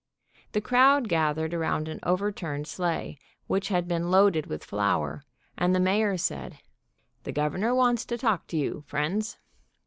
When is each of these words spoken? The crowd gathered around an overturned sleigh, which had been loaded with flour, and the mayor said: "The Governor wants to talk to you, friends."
The 0.53 0.61
crowd 0.61 1.07
gathered 1.07 1.53
around 1.53 1.87
an 1.87 1.99
overturned 2.01 2.65
sleigh, 2.67 3.19
which 3.45 3.67
had 3.67 3.87
been 3.87 4.09
loaded 4.09 4.47
with 4.47 4.63
flour, 4.65 5.23
and 5.55 5.75
the 5.75 5.79
mayor 5.79 6.17
said: 6.17 6.57
"The 7.23 7.31
Governor 7.31 7.75
wants 7.75 8.03
to 8.05 8.17
talk 8.17 8.47
to 8.47 8.57
you, 8.57 8.83
friends." 8.87 9.37